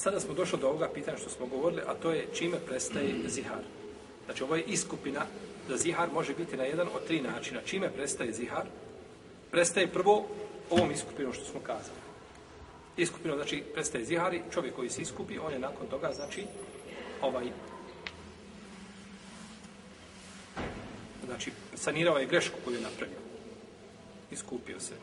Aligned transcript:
Sada 0.00 0.20
smo 0.20 0.34
došli 0.34 0.58
do 0.58 0.68
ovoga 0.68 0.88
pitanja 0.94 1.18
što 1.18 1.30
smo 1.30 1.46
govorili, 1.46 1.82
a 1.86 1.94
to 1.94 2.10
je 2.10 2.26
čime 2.34 2.56
prestaje 2.66 3.14
zihar. 3.28 3.60
Znači, 4.24 4.42
ovo 4.42 4.56
je 4.56 4.62
iskupina 4.62 5.26
da 5.68 5.76
zihar 5.76 6.08
može 6.12 6.34
biti 6.34 6.56
na 6.56 6.64
jedan 6.64 6.88
od 6.94 7.04
tri 7.06 7.20
načina. 7.20 7.60
Čime 7.64 7.90
prestaje 7.90 8.32
zihar? 8.32 8.64
Prestaje 9.50 9.92
prvo 9.92 10.26
ovom 10.70 10.90
iskupinom 10.90 11.32
što 11.32 11.44
smo 11.44 11.60
kazali. 11.60 12.00
Iskupino, 12.96 13.36
znači, 13.36 13.62
prestaje 13.74 14.04
zihari, 14.04 14.42
čovjek 14.52 14.74
koji 14.74 14.90
se 14.90 15.02
iskupi, 15.02 15.38
on 15.38 15.52
je 15.52 15.58
nakon 15.58 15.86
toga, 15.86 16.12
znači, 16.12 16.44
ovaj, 17.22 17.46
znači, 21.26 21.52
sanirao 21.74 22.18
je 22.18 22.26
grešku 22.26 22.56
koju 22.64 22.74
je 22.74 22.82
napravio. 22.82 23.18
Iskupio 24.30 24.80
se. 24.80 24.94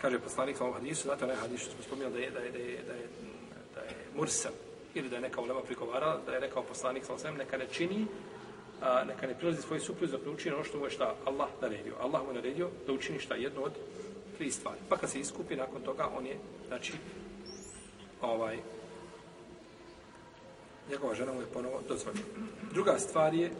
Kaže 0.00 0.18
poslanik 0.18 0.60
ovom 0.60 0.74
hadisu, 0.74 1.08
zato 1.08 1.24
onaj 1.24 1.36
hadis 1.36 1.60
što 1.60 1.70
smo 1.70 1.82
spomijali 1.82 2.12
da 2.12 2.18
je, 2.18 2.30
da 2.30 2.38
je, 2.38 2.50
da 2.50 2.58
je, 2.58 2.82
da 2.86 2.92
je, 2.92 3.08
da 3.78 3.84
je 3.84 3.96
mursam, 4.16 4.52
ili 4.94 5.08
da 5.08 5.16
je 5.16 5.22
neka 5.22 5.40
ulema 5.40 5.62
prigovarala, 5.62 6.20
da 6.26 6.32
je 6.32 6.40
rekao 6.40 6.62
poslanik 6.62 7.04
sa 7.04 7.14
osvijem, 7.14 7.36
neka 7.36 7.56
ne 7.56 7.66
čini, 7.72 8.06
a, 8.82 9.04
neka 9.04 9.26
ne 9.26 9.34
prilazi 9.34 9.62
svoj 9.62 9.80
supruz 9.80 10.10
da 10.10 10.30
učini 10.30 10.54
ono 10.54 10.64
što 10.64 10.78
mu 10.78 10.84
je 10.84 10.90
šta 10.90 11.14
Allah 11.24 11.48
naredio. 11.62 11.94
Allah 12.00 12.22
mu 12.22 12.30
je 12.30 12.34
naredio 12.34 12.70
da 12.86 12.92
učini 12.92 13.18
šta 13.18 13.34
jedno 13.34 13.62
od 13.62 13.72
tri 14.38 14.50
stvari. 14.50 14.78
Pa 14.88 14.96
kad 14.96 15.10
se 15.10 15.20
iskupi, 15.20 15.56
nakon 15.56 15.82
toga 15.82 16.08
on 16.18 16.26
je, 16.26 16.36
znači, 16.68 16.92
ovaj, 18.20 18.58
njegova 20.90 21.14
žena 21.14 21.32
mu 21.32 21.40
je 21.40 21.46
ponovo 21.46 21.82
dozvoljena. 21.88 22.26
Druga 22.72 22.98
stvar 22.98 23.34
je 23.34 23.50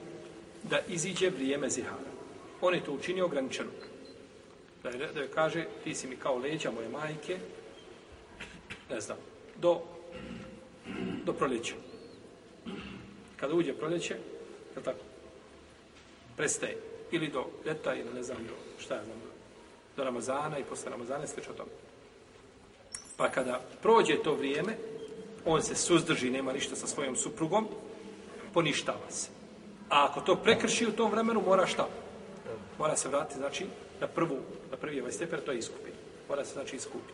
da 0.62 0.78
iziđe 0.88 1.30
vrijeme 1.30 1.70
zihara. 1.70 2.10
On 2.60 2.74
je 2.74 2.84
to 2.84 2.92
učinio 2.92 3.24
ograničeno. 3.24 3.70
Da 4.82 4.88
je, 4.88 5.12
da 5.14 5.20
je 5.20 5.28
kaže, 5.28 5.66
ti 5.84 5.94
si 5.94 6.06
mi 6.06 6.16
kao 6.16 6.38
leđa 6.38 6.70
moje 6.70 6.88
majke, 6.88 7.38
ne 8.90 9.00
znam, 9.00 9.18
do, 9.56 9.82
do 11.28 11.32
proljeća. 11.32 11.74
Kada 13.36 13.54
uđe 13.54 13.72
proljeće, 13.72 14.14
je 14.76 14.82
tako? 14.82 15.04
Prestaje. 16.36 16.76
Ili 17.10 17.28
do 17.28 17.46
ljeta, 17.66 17.94
ili 17.94 18.14
ne 18.14 18.22
znam, 18.22 18.38
do, 18.38 18.54
šta 18.78 18.94
ja 18.94 19.04
znam, 19.04 19.18
do 19.96 20.04
Ramazana 20.04 20.58
i 20.58 20.64
posle 20.64 20.90
Ramazana, 20.90 21.26
sve 21.26 21.42
o 21.50 21.52
tome. 21.52 21.70
Pa 23.16 23.28
kada 23.28 23.60
prođe 23.82 24.22
to 24.22 24.34
vrijeme, 24.34 24.76
on 25.44 25.62
se 25.62 25.74
suzdrži, 25.74 26.30
nema 26.30 26.52
ništa 26.52 26.76
sa 26.76 26.86
svojom 26.86 27.16
suprugom, 27.16 27.68
poništava 28.54 29.10
se. 29.10 29.28
A 29.88 30.06
ako 30.10 30.20
to 30.20 30.36
prekrši 30.36 30.86
u 30.86 30.92
tom 30.92 31.10
vremenu, 31.10 31.42
mora 31.46 31.66
šta? 31.66 31.88
Mora 32.78 32.96
se 32.96 33.08
vratiti, 33.08 33.38
znači, 33.38 33.66
na 34.00 34.06
prvu, 34.06 34.38
na 34.70 34.76
prvi 34.76 35.00
ovaj 35.00 35.12
stepen, 35.12 35.40
to 35.46 35.52
je 35.52 35.58
iskupiti. 35.58 35.96
Mora 36.28 36.44
se, 36.44 36.52
znači, 36.52 36.76
iskupiti. 36.76 37.12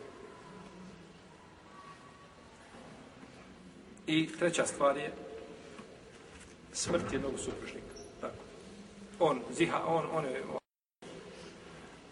I 4.07 4.29
treća 4.39 4.65
stvar 4.65 4.97
je 4.97 5.11
smrt 6.73 7.13
jednog 7.13 7.39
supružnika. 7.39 7.95
Tako. 8.21 8.43
On, 9.19 9.41
ziha, 9.57 9.81
on, 9.87 10.05
on 10.13 10.25
je 10.25 10.43
on, 10.43 10.59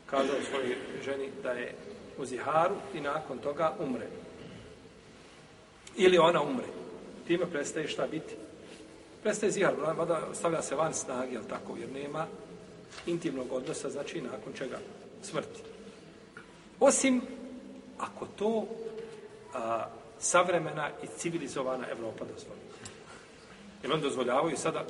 kazao 0.06 0.36
svojoj 0.50 0.76
ženi 1.06 1.30
da 1.44 1.52
je 1.52 1.76
u 2.18 2.26
ziharu 2.26 2.76
i 2.94 3.02
nakon 3.02 3.38
toga 3.38 3.74
umre. 3.80 4.08
Ili 5.96 6.18
ona 6.18 6.42
umre. 6.42 6.66
Time 7.28 7.46
prestaje 7.46 7.88
šta 7.88 8.08
biti? 8.08 8.36
Prestaje 9.24 9.52
zihar, 9.52 9.74
vada 9.98 10.22
stavlja 10.34 10.62
se 10.62 10.76
van 10.76 10.94
snage, 10.94 11.34
jel 11.34 11.44
tako, 11.50 11.78
jer 11.80 11.92
nema 11.92 12.28
intimnog 13.06 13.52
odnosa, 13.52 13.90
znači 13.90 14.22
nakon 14.22 14.54
čega 14.54 14.80
smrti. 15.22 15.62
Osim 16.80 17.22
ako 17.98 18.26
to 18.26 18.66
a, 19.54 19.86
savremena 20.24 20.90
i 21.04 21.08
civilizovana 21.18 21.86
Evropa 21.92 22.26
dozvoli. 22.34 22.60
Jer 23.84 23.94
on 23.94 24.02
dozvoljavaju 24.02 24.58
sada 24.58 24.86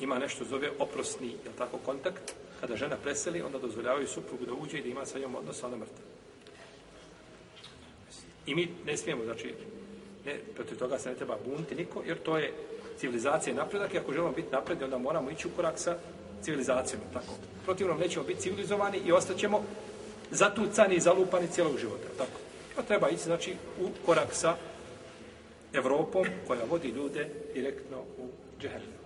ima 0.00 0.18
nešto 0.18 0.44
zove 0.44 0.70
oprosni, 0.78 1.28
jel 1.28 1.52
tako, 1.58 1.78
kontakt, 1.78 2.32
kada 2.60 2.76
žena 2.76 2.96
preseli, 2.96 3.42
onda 3.42 3.58
dozvoljavaju 3.58 4.08
suprugu 4.08 4.46
da 4.46 4.52
uđe 4.52 4.78
i 4.78 4.82
da 4.82 4.88
ima 4.88 5.06
sa 5.06 5.18
njom 5.18 5.34
odnos, 5.34 5.62
ona 5.62 5.76
mrtva. 5.76 6.04
I 8.46 8.54
mi 8.54 8.68
ne 8.86 8.96
smijemo, 8.96 9.24
znači, 9.24 9.54
ne, 10.24 10.38
protiv 10.54 10.78
toga 10.78 10.98
se 10.98 11.08
ne 11.08 11.14
treba 11.14 11.36
buniti 11.46 11.74
niko, 11.74 12.02
jer 12.06 12.18
to 12.18 12.38
je 12.38 12.52
civilizacija 12.98 13.52
i 13.52 13.56
napredak 13.56 13.94
i 13.94 13.98
ako 13.98 14.12
želimo 14.12 14.32
biti 14.32 14.52
napredni, 14.52 14.84
onda 14.84 14.98
moramo 14.98 15.30
ići 15.30 15.48
u 15.48 15.50
korak 15.56 15.78
sa 15.78 15.96
civilizacijom. 16.42 17.02
Tako. 17.12 17.32
Protivno 17.64 17.94
nećemo 17.94 18.24
biti 18.24 18.40
civilizovani 18.40 18.98
i 18.98 19.12
ostaćemo 19.12 19.64
zatucani 20.30 20.94
i 20.94 21.00
zalupani 21.00 21.48
cijelog 21.48 21.78
života. 21.78 22.08
Tako. 22.18 22.45
Pa 22.76 22.82
treba 22.82 23.08
ići 23.08 23.22
znači, 23.22 23.54
u 23.80 23.88
korak 24.06 24.28
sa 24.32 24.56
Evropom 25.72 26.24
koja 26.46 26.60
vodi 26.70 26.88
ljude 26.88 27.28
direktno 27.54 27.98
u 28.18 28.28
džehennem. 28.60 28.96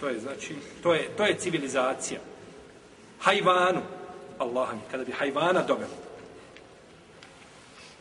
To 0.00 0.08
je 0.08 0.20
znači, 0.20 0.54
to 0.82 0.94
je, 0.94 1.08
to 1.16 1.24
je 1.24 1.38
civilizacija. 1.38 2.20
Hajvanu, 3.20 3.80
Allah 4.38 4.74
mi, 4.74 4.80
kada 4.90 5.04
bi 5.04 5.12
hajvana 5.12 5.62
dovelo, 5.62 5.96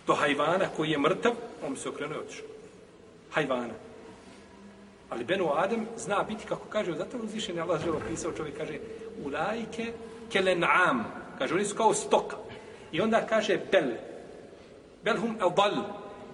do 0.08 0.14
hajvana 0.14 0.66
koji 0.76 0.90
je 0.90 0.98
mrtav, 0.98 1.32
on 1.68 1.78
se 1.78 1.90
okrenuo 1.90 2.18
i 2.18 2.20
otišao 2.20 2.56
hajvana. 3.36 3.74
Ali 5.10 5.24
Benu 5.24 5.52
Adem 5.56 5.86
zna 5.98 6.24
biti, 6.24 6.46
kako 6.48 6.66
kaže, 6.70 6.94
zato 6.94 7.18
uzvišen 7.18 7.56
je 7.56 7.62
Allah 7.62 7.84
želo 7.84 8.00
pisao, 8.10 8.32
čovjek 8.32 8.58
kaže, 8.58 8.80
ulajke 9.26 9.94
kelen'am, 10.34 11.04
kaže, 11.38 11.54
oni 11.54 11.66
su 11.66 11.76
kao 11.76 11.94
stoka. 11.94 12.38
I 12.96 13.02
onda 13.02 13.26
kaže 13.28 13.60
bel, 13.72 13.92
belhum 15.04 15.36
hum 15.40 15.54
dal, 15.56 15.84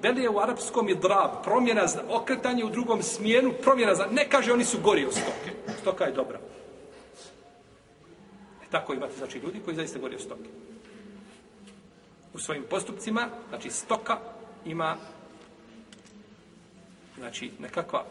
bel 0.02 0.18
je 0.18 0.30
u 0.30 0.40
arapskom 0.40 0.90
i 0.90 0.96
drab, 0.96 1.44
promjena, 1.44 1.88
okretanje 2.10 2.66
u 2.66 2.70
drugom 2.70 3.02
smjenu, 3.04 3.54
promjena, 3.62 3.94
ne 4.12 4.30
kaže, 4.30 4.54
oni 4.54 4.66
su 4.66 4.78
gori 4.84 5.06
od 5.06 5.14
stoke. 5.14 5.52
Stoka 5.82 6.06
je 6.06 6.12
dobra. 6.12 6.40
E 8.64 8.70
tako 8.72 8.94
imate, 8.94 9.14
znači, 9.18 9.40
ljudi 9.40 9.62
koji 9.66 9.76
zaista 9.76 10.00
gori 10.00 10.16
od 10.16 10.22
stoke. 10.22 10.50
U 12.34 12.40
svojim 12.40 12.64
postupcima, 12.70 13.28
znači, 13.50 13.70
stoka 13.70 14.18
ima 14.66 14.98
znači 17.18 17.52
nekakva 17.60 18.06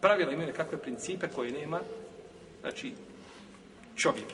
pravila 0.00 0.32
imaju 0.32 0.46
nekakve 0.46 0.78
principe 0.78 1.28
koje 1.28 1.52
nema 1.52 1.80
znači 2.60 2.94
čovjek 3.96 4.26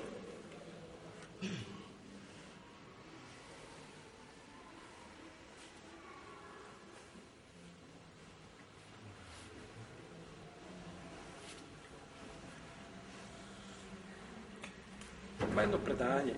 Ima 15.52 15.62
jedno 15.62 15.78
predanje, 15.78 16.34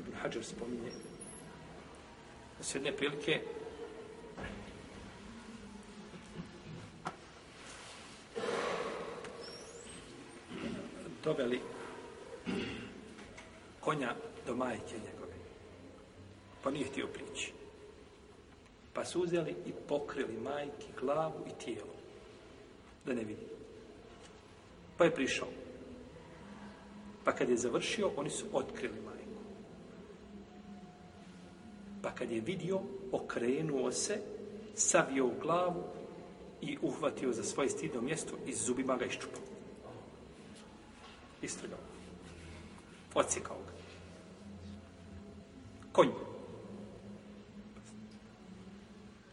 Ibn 0.00 0.12
Hajar 0.22 0.44
spominje, 0.44 0.90
se 2.60 2.78
jedne 2.78 2.92
prilike 2.96 3.40
doveli 11.24 11.60
konja 13.80 14.14
do 14.46 14.56
majke 14.56 14.94
njegove. 14.94 15.34
Pa 16.62 16.70
nije 16.70 16.86
htio 16.86 17.06
prići. 17.06 17.52
Pa 18.92 19.04
su 19.04 19.22
uzeli 19.22 19.50
i 19.66 19.72
pokrili 19.88 20.36
majki 20.36 20.86
glavu 21.00 21.44
i 21.46 21.64
tijelo. 21.64 21.94
Da 23.06 23.14
ne 23.14 23.24
vidi. 23.24 23.46
Pa 24.96 25.04
je 25.04 25.14
prišao. 25.14 25.48
Pa 27.28 27.32
kad 27.32 27.50
je 27.50 27.56
završio, 27.56 28.10
oni 28.16 28.30
su 28.30 28.46
otkrili 28.52 29.00
majku. 29.04 29.40
Pa 32.02 32.10
kad 32.10 32.30
je 32.30 32.40
vidio, 32.40 32.80
okrenuo 33.12 33.92
se, 33.92 34.20
savio 34.74 35.26
u 35.26 35.32
glavu 35.42 35.84
i 36.60 36.78
uhvatio 36.82 37.32
za 37.32 37.44
svoje 37.44 37.68
stidno 37.68 38.00
mjesto 38.00 38.32
i 38.46 38.54
zubima 38.54 38.96
ga 38.96 39.04
iščupao 39.04 39.42
istrgao. 41.42 41.78
Ocikao 43.14 43.56
ga. 43.56 43.72
Konj. 45.92 46.08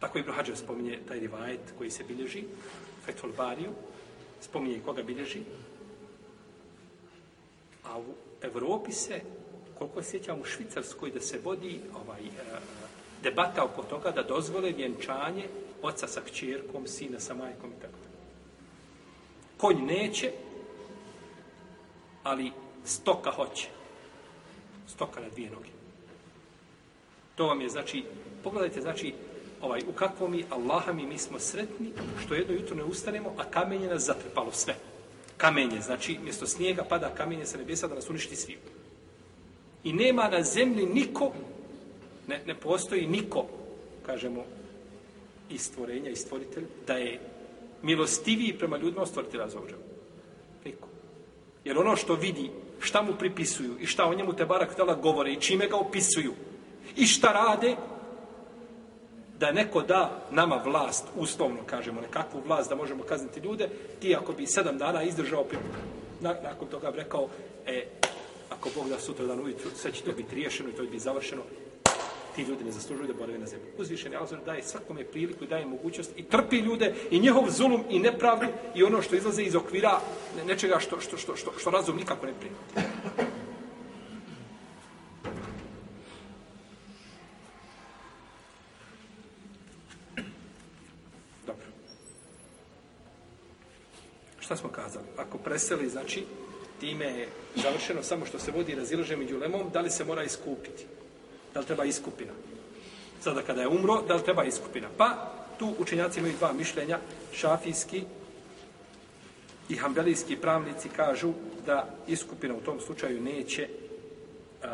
Tako 0.00 0.18
Ibn 0.18 0.30
Hađar 0.32 0.56
spominje 0.56 0.98
taj 1.08 1.20
rivajet 1.20 1.72
koji 1.78 1.90
se 1.90 2.04
bilježi, 2.04 2.44
Fethul 3.04 3.32
Bariju, 3.36 3.72
spominje 4.40 4.80
koga 4.84 5.02
bilježi. 5.02 5.40
A 7.86 7.98
u 7.98 8.14
Evropi 8.42 8.92
se, 8.92 9.20
koliko 9.78 10.02
se 10.02 10.10
sjećam 10.10 10.40
u 10.40 10.44
Švicarskoj, 10.44 11.10
da 11.10 11.20
se 11.20 11.40
vodi 11.44 11.80
ovaj, 12.04 12.20
e, 12.20 12.30
debata 13.22 13.64
oko 13.64 13.82
toga 13.82 14.10
da 14.10 14.22
dozvole 14.22 14.72
vjenčanje 14.72 15.48
oca 15.82 16.08
sa 16.08 16.20
kćerkom, 16.20 16.86
sina 16.86 17.20
sa 17.20 17.34
majkom 17.34 17.70
i 17.70 17.80
tako. 17.80 17.98
Konj 19.56 19.82
neće, 19.86 20.32
ali 22.22 22.52
stoka 22.84 23.30
hoće. 23.30 23.68
Stoka 24.88 25.20
na 25.20 25.28
dvije 25.28 25.50
noge. 25.50 25.68
To 27.34 27.46
vam 27.46 27.60
je, 27.60 27.68
znači, 27.68 28.04
pogledajte, 28.44 28.80
znači, 28.80 29.14
ovaj, 29.60 29.80
u 29.88 29.92
kakvom 29.92 30.30
mi 30.30 30.44
Allaha 30.50 30.92
mi, 30.92 31.06
mi 31.06 31.18
smo 31.18 31.38
sretni, 31.38 31.92
što 32.24 32.34
jedno 32.34 32.54
jutro 32.54 32.76
ne 32.76 32.84
ustanemo, 32.84 33.34
a 33.38 33.44
kamenje 33.44 33.88
nas 33.88 34.02
zatrpalo 34.02 34.52
sve. 34.52 34.74
Kamenje, 35.36 35.80
znači, 35.80 36.18
mjesto 36.24 36.46
snijega 36.46 36.84
pada 36.84 37.14
kamenje 37.14 37.46
sa 37.46 37.58
nebesa 37.58 37.88
da 37.88 37.94
nas 37.94 38.10
uništi 38.10 38.36
sviju. 38.36 38.58
I 39.84 39.92
nema 39.92 40.28
na 40.28 40.42
zemlji 40.42 40.86
niko, 40.86 41.32
ne, 42.26 42.42
ne 42.46 42.54
postoji 42.54 43.06
niko, 43.06 43.46
kažemo, 44.06 44.44
i 45.50 45.58
stvorenja 45.58 46.10
i 46.10 46.16
stvoritelj, 46.16 46.64
da 46.86 46.94
je 46.94 47.20
milostiviji 47.82 48.58
prema 48.58 48.76
ljudima 48.76 49.02
od 49.02 49.08
stvoritelja 49.08 49.48
za 49.48 49.58
Niko. 50.64 50.88
Jer 51.64 51.78
ono 51.78 51.96
što 51.96 52.14
vidi, 52.14 52.50
šta 52.80 53.02
mu 53.02 53.12
pripisuju 53.18 53.74
i 53.80 53.86
šta 53.86 54.06
o 54.06 54.14
njemu 54.14 54.32
te 54.32 54.46
barak 54.46 54.74
tela 54.74 54.94
govore 54.94 55.32
i 55.32 55.40
čime 55.40 55.68
ga 55.68 55.76
opisuju 55.76 56.32
i 56.96 57.06
šta 57.06 57.32
rade, 57.32 57.76
da 59.38 59.52
neko 59.52 59.82
da 59.82 60.26
nama 60.30 60.56
vlast, 60.64 61.04
uslovno 61.16 61.58
kažemo, 61.66 62.00
nekakvu 62.00 62.42
vlast 62.46 62.68
da 62.68 62.76
možemo 62.76 63.02
kazniti 63.02 63.40
ljude, 63.40 63.68
ti 64.00 64.16
ako 64.16 64.32
bi 64.32 64.46
sedam 64.46 64.78
dana 64.78 65.02
izdržao, 65.02 65.44
nakon 66.20 66.68
toga 66.70 66.90
bi 66.90 66.96
rekao, 66.96 67.28
e, 67.66 67.86
ako 68.50 68.68
Bog 68.74 68.88
da 68.88 68.98
sutra 68.98 69.26
dan 69.26 69.40
ujutru, 69.40 69.70
sve 69.74 69.92
će 69.92 70.02
to 70.02 70.12
biti 70.12 70.34
riješeno 70.34 70.68
i 70.68 70.72
to 70.72 70.82
bi 70.82 70.98
završeno, 70.98 71.42
ti 72.36 72.42
ljudi 72.42 72.64
ne 72.64 72.72
zaslužuju 72.72 73.06
da 73.06 73.14
borave 73.14 73.38
na 73.38 73.46
zemlji. 73.46 73.66
Uzvišen 73.78 74.12
je 74.12 74.18
Azor 74.22 74.38
daje 74.46 74.62
svakome 74.62 75.04
priliku 75.04 75.44
i 75.44 75.46
daje 75.46 75.66
mogućnost 75.66 76.10
i 76.16 76.22
trpi 76.22 76.56
ljude 76.56 76.94
i 77.10 77.20
njehov 77.20 77.50
zulum 77.50 77.84
i 77.90 77.98
nepravdu 77.98 78.46
i 78.74 78.84
ono 78.84 79.02
što 79.02 79.16
izlaze 79.16 79.42
iz 79.42 79.54
okvira 79.54 80.00
nečega 80.46 80.78
što, 80.78 81.00
što, 81.00 81.16
što, 81.16 81.36
što, 81.36 81.52
što 81.58 81.70
razum 81.70 81.96
nikako 81.96 82.26
ne 82.26 82.32
prima. 82.40 82.56
Šta 94.46 94.56
smo 94.56 94.68
kazali? 94.68 95.04
Ako 95.16 95.38
preseli, 95.38 95.88
znači, 95.88 96.24
time 96.80 97.04
je 97.04 97.28
završeno 97.56 98.02
samo 98.02 98.26
što 98.26 98.38
se 98.38 98.50
vodi 98.50 98.74
razilaže 98.74 99.16
među 99.16 99.38
lemom, 99.38 99.70
da 99.72 99.80
li 99.80 99.90
se 99.90 100.04
mora 100.04 100.22
iskupiti? 100.22 100.86
Da 101.54 101.60
li 101.60 101.66
treba 101.66 101.84
iskupina? 101.84 102.32
Sada 103.20 103.42
kada 103.42 103.60
je 103.60 103.68
umro, 103.68 104.02
da 104.02 104.14
li 104.14 104.24
treba 104.24 104.44
iskupina? 104.44 104.88
Pa, 104.96 105.32
tu 105.58 105.74
učenjaci 105.78 106.18
imaju 106.18 106.34
dva 106.38 106.52
mišljenja, 106.52 106.98
šafijski 107.32 108.02
i 109.68 109.76
hambelijski 109.76 110.36
pravnici 110.36 110.88
kažu 110.88 111.32
da 111.66 111.88
iskupina 112.06 112.54
u 112.54 112.60
tom 112.60 112.80
slučaju 112.80 113.22
neće 113.22 113.68
uh, 113.68 114.68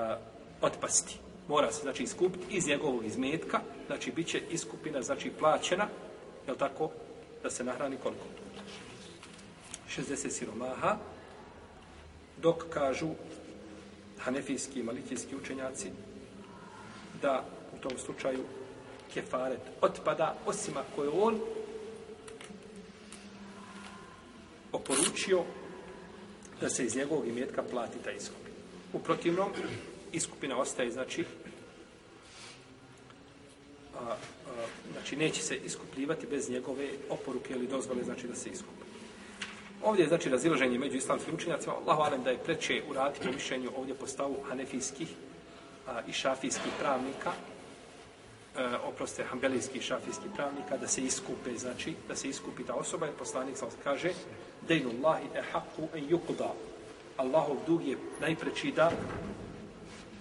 otpasti. 0.61 1.17
Mora 1.49 1.73
se, 1.73 1.83
znači, 1.83 2.03
iskupiti 2.03 2.57
iz 2.57 2.67
njegovog 2.67 3.05
izmetka, 3.05 3.61
znači, 3.87 4.13
bit 4.13 4.27
će 4.27 4.43
iskupina, 4.51 5.03
znači, 5.03 5.31
plaćena, 5.39 5.89
je 6.49 6.59
tako, 6.59 6.91
da 7.43 7.51
se 7.51 7.65
nahrani 7.65 7.97
koliko? 8.03 8.25
60 9.97 10.31
siromaha, 10.31 10.97
dok 12.43 12.65
kažu 12.71 13.09
hanefijski 14.19 14.81
i 14.81 14.83
malikijski 14.83 15.37
učenjaci 15.37 15.91
da 17.23 17.45
u 17.77 17.83
tom 17.83 17.99
slučaju 17.99 18.45
kefaret 19.15 19.61
otpada, 19.81 20.37
osim 20.47 20.75
ako 20.77 21.03
je 21.03 21.11
on 21.11 21.41
oporučio 24.73 25.45
da 26.61 26.69
se 26.69 26.85
iz 26.85 26.97
njegovog 26.97 27.29
imetka 27.29 27.63
plati 27.63 27.99
taj 28.05 28.17
iskup. 28.17 28.39
U 28.93 28.99
protivnom, 28.99 29.51
iskupina 30.13 30.59
ostaje, 30.59 30.91
znači, 30.91 31.25
a, 33.95 33.99
a, 33.99 34.17
znači 34.93 35.17
neće 35.17 35.43
se 35.43 35.57
iskupljivati 35.57 36.27
bez 36.27 36.51
njegove 36.51 36.89
oporuke 37.09 37.55
ili 37.55 37.67
dozvole, 37.67 38.05
znači 38.05 38.29
da 38.29 38.35
se 38.35 38.51
iskupi. 38.51 38.82
Ovdje 39.83 40.03
je 40.03 40.09
znači 40.09 40.29
razilaženje 40.29 40.79
među 40.79 40.97
islamskim 40.97 41.35
učenjacima. 41.35 41.75
Allah 41.75 41.99
valem 41.99 42.23
da 42.23 42.31
je 42.31 42.39
preče 42.39 42.83
uraditi 42.91 43.27
po 43.27 43.33
mišljenju 43.33 43.71
ovdje 43.77 43.95
po 43.95 44.07
stavu 44.07 44.37
hanefijskih 44.49 45.09
a, 45.87 46.01
i 46.09 46.13
šafijskih 46.13 46.73
pravnika, 46.81 47.33
e, 48.57 48.77
oproste, 48.85 49.25
hambelijskih 49.25 49.83
i 49.83 49.85
šafijskih 49.85 50.31
pravnika, 50.35 50.77
da 50.77 50.89
se 50.89 51.03
iskupe, 51.03 51.57
znači, 51.57 51.95
da 52.09 52.17
se 52.17 52.29
iskupi 52.29 52.65
ta 52.65 52.75
osoba, 52.75 53.07
jer 53.07 53.15
poslanik 53.15 53.57
sam 53.57 53.69
kaže, 53.85 54.13
dejnu 54.69 54.91
Allahi 54.91 55.25
e 55.35 55.43
haku 55.53 55.89
en 55.95 56.09
yukuda. 56.09 56.51
Allahov 57.17 57.57
dug 57.67 57.87
je 57.87 57.97
najpreći 58.21 58.73
da, 58.73 58.93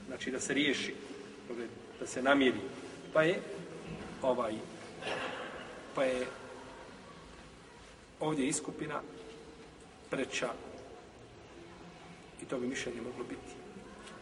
znači 0.07 0.31
da 0.31 0.39
se 0.39 0.53
riješi, 0.53 0.93
da 1.99 2.07
se 2.07 2.21
namiri. 2.21 2.61
Pa 3.13 3.23
je, 3.23 3.39
ovaj, 4.21 4.53
pa 5.95 6.03
je 6.03 6.27
ovdje 8.19 8.47
iskupina 8.47 9.01
preča 10.11 10.49
i 12.41 12.45
to 12.45 12.59
bi 12.59 12.67
mišljenje 12.67 13.01
moglo 13.01 13.23
biti 13.23 13.53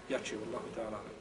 jače 0.09 0.38
u 0.38 0.41
Allahu 0.47 0.68
ta'ala. 0.75 1.19